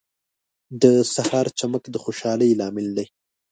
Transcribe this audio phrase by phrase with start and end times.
[0.81, 3.05] •د سهار چمک د خوشحالۍ لامل دی.